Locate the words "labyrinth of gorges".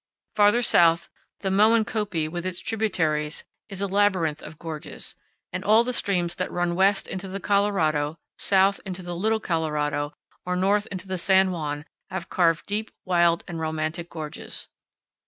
3.87-5.15